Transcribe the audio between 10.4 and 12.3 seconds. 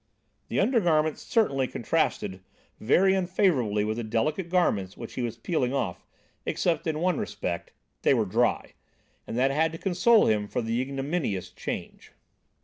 for the ignominious change.